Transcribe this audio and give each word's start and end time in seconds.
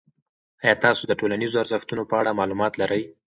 آیا 0.63 0.75
تاسو 0.85 1.01
د 1.07 1.11
ټولنیزو 1.19 1.61
ارزښتونو 1.63 2.03
په 2.09 2.15
اړه 2.21 2.37
معلومات 2.39 2.73
لرئ؟ 2.81 3.01